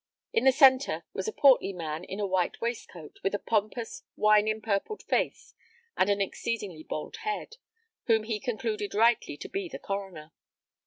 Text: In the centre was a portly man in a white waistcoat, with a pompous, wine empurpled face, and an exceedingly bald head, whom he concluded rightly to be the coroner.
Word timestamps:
In 0.33 0.45
the 0.45 0.51
centre 0.51 1.05
was 1.13 1.27
a 1.27 1.31
portly 1.31 1.73
man 1.73 2.03
in 2.03 2.19
a 2.19 2.25
white 2.25 2.59
waistcoat, 2.59 3.19
with 3.21 3.35
a 3.35 3.37
pompous, 3.37 4.01
wine 4.15 4.47
empurpled 4.47 5.03
face, 5.03 5.53
and 5.95 6.09
an 6.09 6.19
exceedingly 6.19 6.81
bald 6.81 7.17
head, 7.17 7.57
whom 8.07 8.23
he 8.23 8.39
concluded 8.39 8.95
rightly 8.95 9.37
to 9.37 9.47
be 9.47 9.69
the 9.69 9.77
coroner. 9.77 10.31